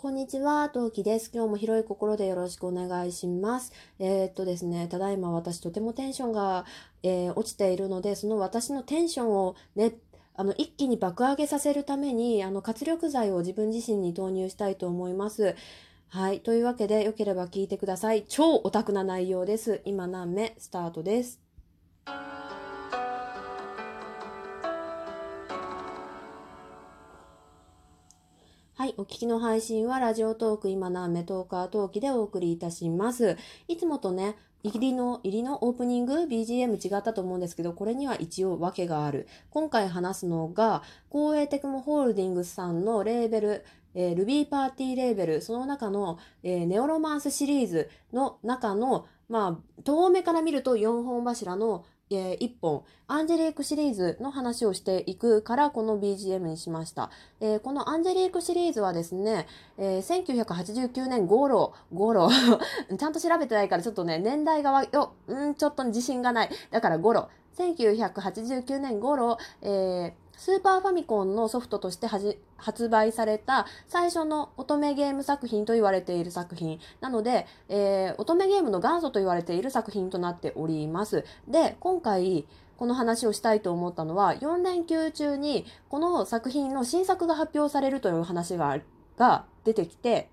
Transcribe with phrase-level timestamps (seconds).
[0.00, 1.28] こんにちは、トウキです。
[1.34, 3.72] 今日も広い心でよろしくお願いします。
[3.98, 6.66] えーっとですね、ただいま私とてもテンションが、
[7.02, 9.94] えー落ちているので、その私のテンションをね、
[10.36, 15.56] あの、一気に爆上げさせるために、あの、活力剤を自分自身に投入したいと思います。
[16.10, 16.42] はい。
[16.42, 18.22] というわけで、よければ聞いてください。
[18.28, 19.82] 超オタクな内容です。
[19.84, 21.40] 今何目スタートです。
[28.78, 28.94] はい。
[28.96, 33.36] お聞きの配信は、ラジオトーク今何目トーカートーキでお送りいたします。
[33.66, 39.26] いつもとね、入りの、入りのオープニング BGM 違ったと思うんですけど、これには一応訳がある。
[39.50, 43.64] 今回話すのが、光栄テクモホールディングスさんのレーベル、
[43.96, 57.10] えー、Ruby パーティーレーベル、その中の、えーネオロマンスシリーズの中の、まあ、遠目から見ると4本柱の、え1本、アンジェリークシリーズの話をしていくから、この BGM にしました。
[57.40, 62.30] えーこのアンジェリークシリーズはですね、えー1989年ゴロ、ゴロ、
[62.98, 66.50] ちゃんと調べてないからちょっとね、年代がわ、よ、うん、ちょっと自信がない。
[66.70, 76.78] だからゴロ、1989年頃、えースーパーファミコンのソフトとして発売された最初の乙女ゲーム作品と言われている作品。
[77.00, 81.24] なので、えー乙女ゲームの元祖と言われている作品となっております。
[81.48, 88.78] で、今回、この話をしたいと思ったのは、4連休中にこの作品の新作が発表されるという話が
[89.16, 90.30] が出てきて、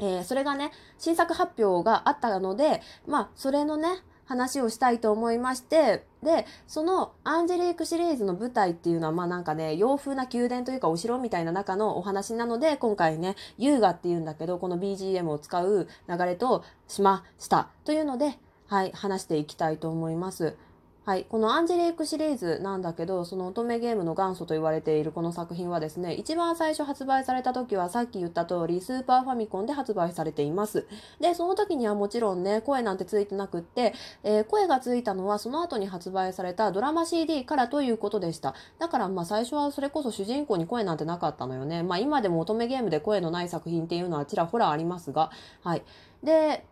[0.00, 3.90] えーそれがね、新作発表があったので、まあ、それのね、
[4.30, 17.70] 話をしたいと思いまして、で、そのアンジェリークシリーズの舞台っていうのは、まあなんかね、洋風な宮殿というかお城みたいな中のお話なので、今回ね、優雅っていうんだけど、この BGM を使う流れとしました。
[17.84, 20.56] というので、はい、話していきたいと思います。
[21.02, 21.24] はい。
[21.24, 30.86] このアンジェリークシリーズなんだけど、その乙女ゲームの元祖と言われているこの作品はですね、一番最初発売された時はさっき言った通り、スーパーファミコンで発売されています。
[31.18, 38.54] で、その時にはもちろんね、声なんてついてなくって、えー声がついたのはその後に発売されたドラマ CD からということでした。
[38.78, 41.82] だからまあ最初はそれこそ主人公に声なんてなかったのよね。
[41.82, 45.30] まあ今でも乙女ゲームで声のない作品っていうのはちらほらありますが、
[45.62, 45.82] はい。
[46.22, 46.66] で、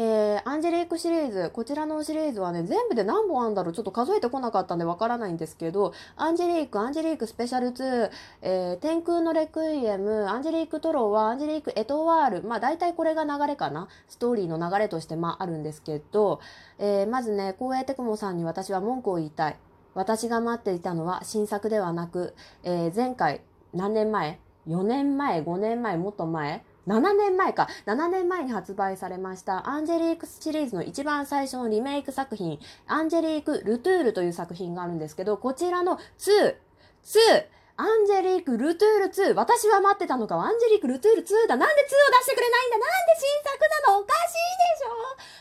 [0.00, 8.10] えーアンジェリークシリーズ、こちらのシリーズはね、全部で何本あるんだろうちょっと数えてこなかったんでわからないんですけど、アンジェリーク、アンジェリークスペシャル2、
[8.42, 13.88] えー天空のレクイエム、アンジェリークトロワ、アンジェリークエトワール、まあ大体これが流れかな。
[14.06, 16.38] ストーリーの流れとしてまああるんですけど、
[16.78, 19.56] えーまずね、光栄テクモさんに私は文句を言いたい。
[19.94, 23.40] 私が待っていたのは新作ではなく、えー前回、
[23.74, 24.38] 何年前
[24.68, 25.96] ?4 年前 ?5 年前？
[25.96, 26.64] もっと前？
[26.88, 27.68] 7年前か。
[27.84, 36.56] 7年前に発売されました、アンジェリークシリーズの一番最初のリメイク作品、アンジェリーク・ルトゥールという作品があるんですけど、こちらの2、
[37.04, 37.44] 2、
[37.76, 41.56] アンジェリーク・ルトゥール2、私は待ってたのか、アンジェリーク・ルトゥール2だ。
[41.56, 41.88] なんで2を
[42.18, 42.78] 出してくれないんだ。
[42.78, 44.00] なんで新作なの。
[44.00, 44.86] おかしいでし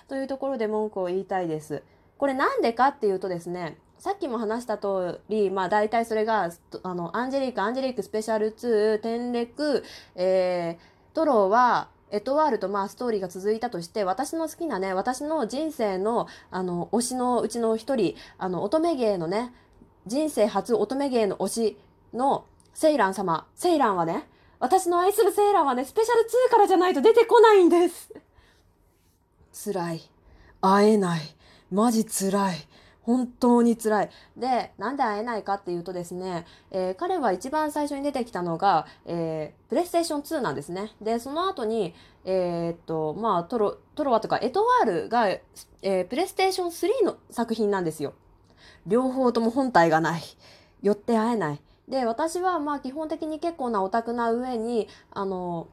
[0.03, 0.07] ょ。
[0.09, 1.81] というところで文句を言いたいです。
[2.17, 6.51] これなんでかっていうとですね、さっきも話した通り、まあ大体それが、
[6.83, 9.83] あの、アンジェリーク、アンジェリークスペシャル2、天レク、
[10.15, 19.51] えー、トローは、エトワールとまあストーリーが続いたとして、私の好きなね、私の人生の、あの、推しのうちの一人、あの、乙女芸のね、
[20.05, 21.77] 人生初乙女芸の推し
[22.13, 22.45] の
[22.75, 23.47] セイラン様。
[23.55, 24.29] セイランはね、
[24.59, 28.13] 私の愛するセイランはね、スペシャル2からじゃないと出てこないんです。
[29.51, 30.01] 辛い。
[30.61, 31.21] 会えない。
[31.71, 32.57] マジ辛い。
[33.07, 34.09] 本当に辛い。
[34.35, 40.91] で、なんで会えないかっていうとですね、えー彼は一番最初に出てきたのが、えープレイステーション2なんですね。
[41.01, 41.95] で、その後に、
[42.25, 48.13] えーっと、まあ、トロ、トロワとかエトワールが、えープレイステーション3の作品なんですよ。
[48.85, 50.21] 両方とも本体がない。
[50.81, 51.61] よって会えない。
[51.87, 55.69] で、私はまあ基本的に結構なオタクな上に、あの、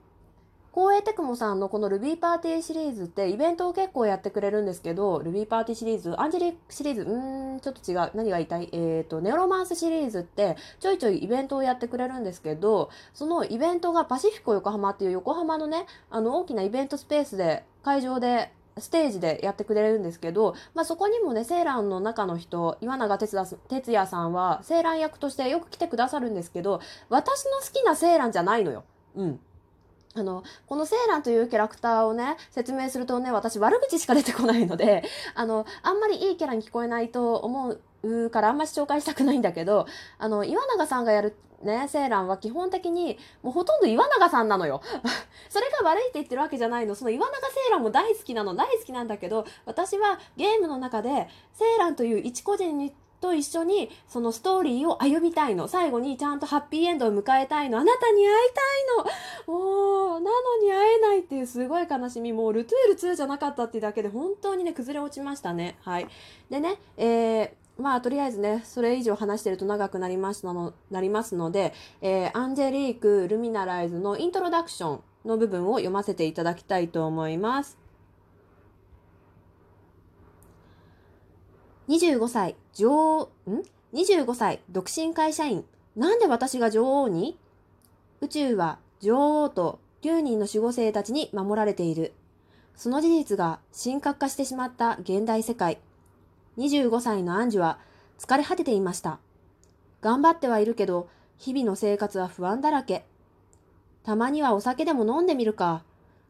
[0.75, 8.11] コーエーテクモさんのこの Ruby パーティーシリーズってイベントを結構やってくれるんですけど、Ruby パーティーシリーズ、アンジェリークシリーズ、うーん、ちょっと違う。
[8.15, 8.69] 何が言いたい？
[8.73, 28.83] えっ、と、ネオロマンスシリーズってちょいちょいイベントをやってくれるんですけど、そのイベントがパシフィコ横浜っていう横浜のね、あの大きなイベントスペースで、会場でステージでやってくれるんですけど、まあ、そこにもね、セーランの中の人、岩永哲也さんは、セーラン役としてよく来てくださるんですけど、私の好きなセーランじゃないのよ。
[29.15, 29.41] うん。
[30.17, 35.03] あの、このセーランというキャラクターをね、説明するとね、私悪口しか出てこないので、
[35.35, 39.87] あの、あんまりいいキャラに聞こえないと思うからあんまり紹介したくないんだけど、
[40.19, 44.83] あの、岩永さんがやるね、セーランは基本的に、もうほとんど岩永さんなのよ。
[45.49, 46.95] それが悪いって言ってるわけじゃないの。
[46.95, 52.95] その岩永セーランも大好きなの、大好きなんだけど、私はゲームの中で、セーランという一個人に、
[53.25, 55.67] と一緒にそのストーリーを歩みたいの。
[55.67, 57.79] 最後にちゃんとハッピーエンドを迎えたいの。
[57.79, 59.55] あなたに会いたいの。
[59.55, 62.35] おー、なのに会えないっていうすごい悲しみ。
[62.35, 65.79] もうルトゥール2じゃなかったっていうだけで本当にね、崩れ落ちましたね。
[65.81, 66.09] はい。
[66.51, 71.73] でね、えー、まあ、とりあえずね、それ以上話してると長くなりますのなりますので、
[72.03, 77.84] えー、アンジェリーク・ルミナライズのイントロダクションの部分を読ませていただきたいと思います。
[81.87, 85.67] 25歳、女王、ん ?25 歳、独身会社員。
[85.97, 87.39] なんで私が女王に？
[88.23, 92.15] 宇宙は女王と9人の守護星たちに守られている。
[92.75, 95.79] その事実が深刻化してしまった現代世界。
[96.57, 97.79] 25歳のアンジュは
[98.19, 99.19] 疲れ果てていました。
[100.01, 103.05] 頑張ってはいるけど、日々の生活は不安だらけ。
[104.05, 105.83] たまにはお酒でも飲んでみるか。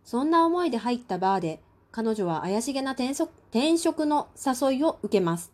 [0.04, 1.60] そんな思いで入ったバーで、
[1.92, 5.52] 彼女は怪しげな転職転職の誘いを受けます。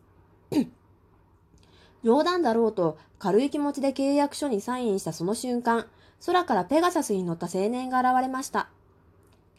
[2.02, 5.86] 冗談だろうと軽い気持ちで契約書にサインしたその瞬間、
[6.24, 8.70] 空からペガサスに乗った青年が現れました。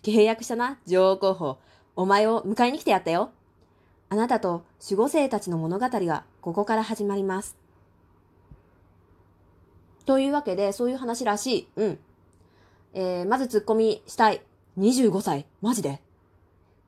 [0.02, 1.58] 契約したな、女王候補。
[1.96, 3.30] お前を迎えに来てやったよ。
[4.10, 7.56] あなたと守護生たちの物語がここから始まります。
[10.08, 11.68] というわけで、そういう話らしい。
[11.76, 12.00] うん。
[12.94, 14.42] えー、まずツッコミしたい。
[14.80, 16.02] 25歳マジで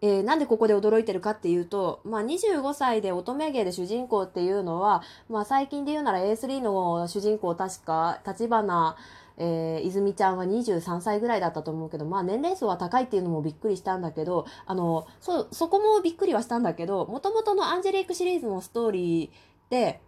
[0.03, 8.97] えー、なんでここで驚いてるかっていうと、まあ、25歳で乙女芸で主人公っていうのは、まあ、最近で言うなら A3 の主人公確か、立花、
[9.37, 20.01] えー、泉ちゃんは23歳ぐらいだったと思うけど、まあ年齢層は高いっていうのもびっくりしたんだけど、あの、そ、そこもびっくりはしたんだけど、もともとのアンジェリークシリーズのストーリーで、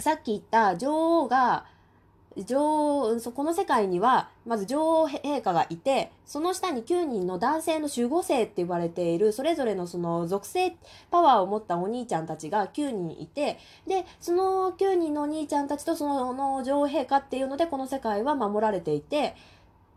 [0.00, 1.66] さっき言った女王が、
[2.44, 10.76] 女王、この世界には、まず女王陛下がいて、その下に9人の男性の守護星って言われている、それぞれのその属性
[11.10, 19.34] パワーを持ったお兄ちゃんたちが9人いて、で、その9人のお兄ちゃんたちとその女王陛下っていうので、この世界は守られていて、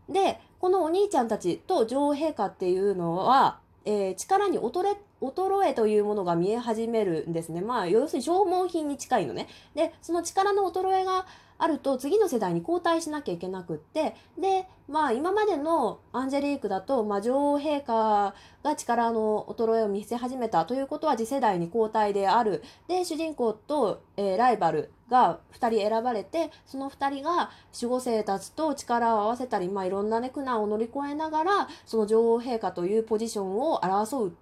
[0.08, 7.60] で、このお兄ちゃんたちと女王陛下っていうのは、えー、力に衰え、衰えというものが見え始めるんですね。
[7.60, 9.48] まあ、要するに消耗品に近いのね。
[9.74, 11.26] で、その力の衰えが
[11.60, 18.34] あると次の世代に交代しなきゃいけなくって、で、まあ今までのアンジェリークだと、まあ女王陛下
[18.64, 22.62] が力の衰えを見せ始めたということは次世代に交代である。
[22.88, 34.36] で、主人公と、えー、ライバルが2人選ばれて、その2人が守護星たちと力を合わせたり、まあいろんなね、苦難を乗り越えながら、その女王陛下というポジションを争う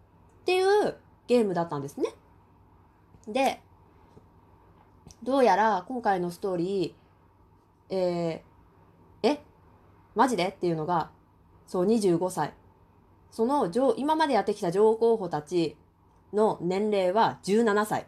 [0.49, 0.97] っていう
[1.27, 2.09] ゲームだったんですね。
[3.27, 3.61] で、
[5.23, 9.43] どうやら今回のストーリー、えー、え？
[10.15, 10.47] マジで？
[10.49, 11.11] っていうのが、
[11.67, 12.55] そう、25歳。
[13.31, 15.77] その上、今までやってきた上候補たち
[16.33, 18.07] の年齢は17歳。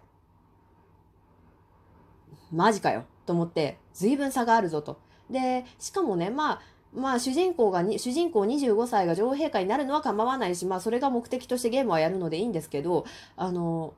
[2.51, 3.05] マジかよ。
[3.27, 4.99] と思って、随分差があるぞと。
[5.29, 6.61] で、しかもね、まあ、
[6.95, 13.05] まあ主人公が主人公25歳が女王陛下になるのは構わないし、まあそれが目的としてゲームはやるのでいいんですけど、
[13.37, 13.95] あの、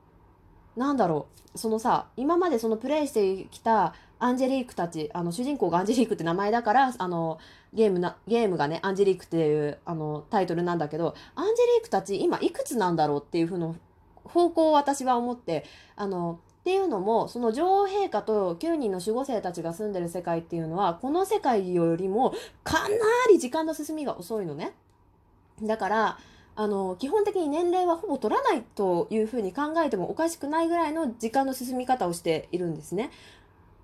[0.75, 7.39] なんだろう、そのさ、今までそのプレイしてきたアンジェリークたち、あの、主人公がアンジェリークって名前だから、あの、
[7.73, 13.73] ゲームな、ゲームがね、アンジェリークっていう、あの、タイトルなんだけど、アンジェリークたち今いくつなんだろうっていうふうな
[14.23, 15.65] 方向を私は思って、
[15.95, 22.33] あの、っていうのも、その女王陛下と9人の守護生たちが住んでる世界っていうのは、この世界よりも
[22.63, 22.95] かな
[23.29, 24.71] り時間の進みが遅いのね。
[25.61, 26.17] だから、
[26.55, 33.11] あの、基本的に年齢はほぼ取らないというふうに考えてもおかしくないぐらいの時間の進み方をしているんですね。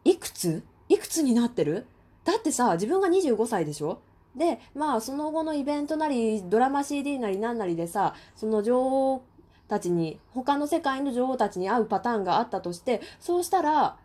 [0.06, 0.64] いくつ？
[0.88, 1.86] いくつになってる？
[2.24, 4.00] だってさ、自分が25歳でしょ？
[4.38, 9.22] で、まあ、その後のイベントなり、ドラマ CD なりなんなりでさ、その女王
[9.70, 13.98] たちに、他の世界の女王たちに会うパターンがあったとして、そうしたら、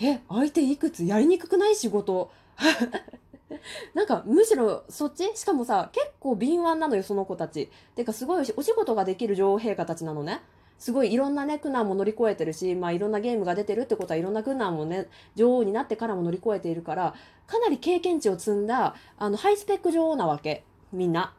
[0.00, 2.30] え、相手いくつやりにくくない仕事？
[3.94, 5.24] なんか、むしろそっち？
[5.36, 7.70] しかもさ、結構敏腕なのよ、その子たち。
[7.94, 10.40] てか、すごいお仕事ができる女王陛下たちなのね。
[10.78, 17.14] すごいいろんなね、苦難も乗り越えてるし、まあいろんなゲームが出てるってことはいろんな苦難もね、女王になってからも乗り越えているから、
[17.46, 20.64] かなり経験値を積んだ、あの、ハイスペック女王なわけ。
[20.92, 21.34] みんな。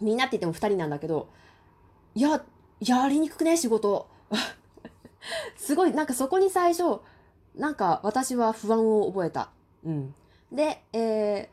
[0.00, 1.28] みんなって言っても二人なんだけど、
[2.14, 2.42] いや、
[2.80, 4.08] やりにくくね、仕事。
[5.56, 7.00] すごい、なんかそこに最初、
[7.54, 9.50] なんか私は不安を覚えた。
[9.84, 10.14] うん。
[10.50, 11.48] で、えー、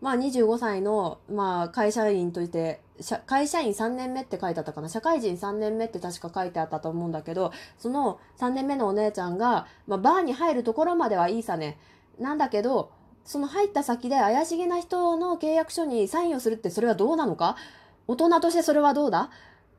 [0.00, 2.80] まあ25歳の、まあ会社員として、
[3.26, 11.78] 会社員3年目って書いてあったかな社会人3年目って確か書いてあったと思うんだけど、その3年目のお姉ちゃんが、まあバーに入るところまではいいさね。
[12.18, 12.90] なんだけど、
[13.24, 17.56] その入った先で怪しげな人の契約書にサインをするってそれはどうなのか？
[18.08, 19.30] 大人としてそれはどうだ？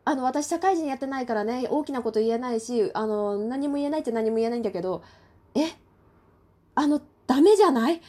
[0.03, 5.03] あの、私社会人やってないからね、大きなこと言えないし、あの、何も言えないって何も言えないんだけど、
[5.53, 5.69] え？
[6.73, 8.01] あの、ダメじゃない？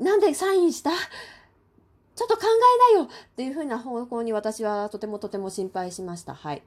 [0.00, 0.90] なんでサインした？
[0.90, 2.42] ちょっと考
[2.92, 6.34] えなよっていうふうな方向に私はとてもとても心配しました。
[6.34, 6.62] はい。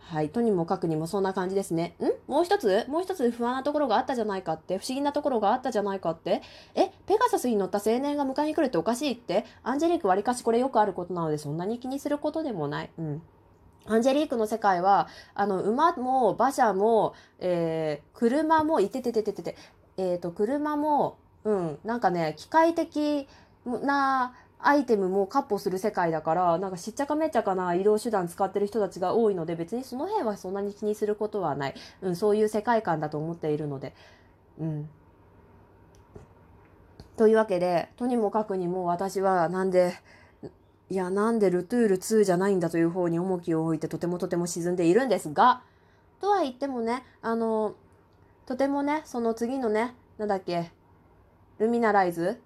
[0.00, 0.30] はい。
[0.30, 1.94] とにもかくにもそんな感じですね。
[2.00, 2.30] ん？
[2.30, 2.86] もう一つ？
[2.88, 6.42] もう一つ不安なところがあったじゃないかって、不思議なところがあったじゃないかって、
[6.74, 12.90] え、ペガサスに乗った青年が迎えに来るっておかしいって、アンジェリーク割かしこれよくあることなので、そんなに気にすることでもない。
[12.98, 13.22] うん。
[13.88, 19.56] アンジェリークの世界は、あの、馬も馬車も、えー、車も、いてててててて、
[19.96, 23.26] えっ、ー、と、車も、うん、なんかね、機械的
[23.64, 31.74] なアイテムもカッ歩する世界だから、なんかしっちゃかめっちゃかな移動手段使ってる人たちが多いので、別にその辺はそんなに気にすることはない。
[32.02, 33.94] うん、そういう世界観だと思っているので。
[34.60, 34.88] うん。
[37.16, 39.94] というわけで、とにもかくにも私はなんで、
[40.90, 45.62] いや、なんでルトゥール2じゃないんだという方に重きを置いてとてもとても沈んでいるんですが、
[46.20, 47.74] とは言ってもね、あの、
[48.46, 50.70] とてもね、その次のね、なんだっけ、
[51.58, 52.40] ルミナライズ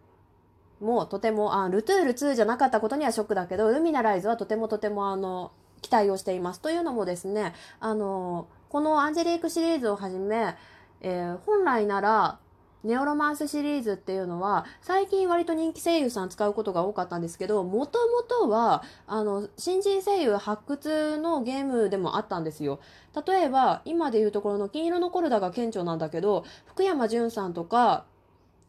[0.80, 6.61] もとても、あ、ルトゥール2じゃなかったことにはショックだけど、ルミナライズはとてもとてもあの、期待をしています。
[6.61, 10.56] というのもですね、あの、このアンジェリークシリーズをはじめ、
[11.00, 12.38] えー、本来なら、
[12.84, 22.80] ネオロマンスシリーズっていうのは、最近割と人気声優さん使うことが多かったんですけど、もともとは、あの、新人声優発掘のゲームでもあったんですよ。
[23.26, 28.04] 例えば、今でいうところの金色のコルダが顕著なんだけど、福山潤さんとか、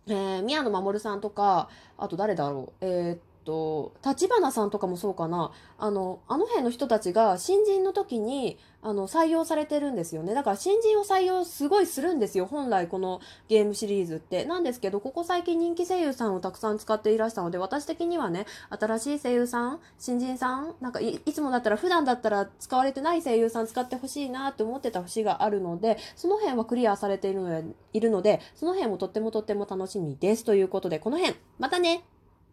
[0.07, 5.51] えー、宮野守さんとか、あと誰だろう、えー、と、立花さんとかもそうかな。
[5.77, 10.33] あの、あの辺の人たちが新人の時に、あの、採用されてるんですよね。
[10.33, 12.45] だから新人を採用すごいするんですよ。
[12.45, 14.45] 本来このゲームシリーズって。
[14.45, 30.43] なんですけど、ここ最近人気声優さんをたくさん使っていらしたので、私的にはね、新しい声優さん、新人さん、なんかいつもだったら、普段だったら使われてない声優さん使ってほしいなって思ってた節があるので、その辺はクリアされているので、いるのでその辺もとってもとっても楽しみです。
[30.43, 32.03] ということで、この辺、またね